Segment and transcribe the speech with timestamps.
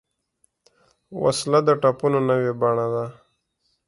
[1.23, 3.05] وسله د ټپونو نوې بڼه ده